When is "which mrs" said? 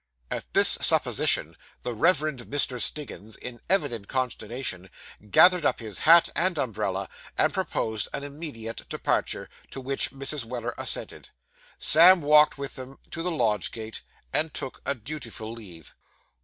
9.79-10.43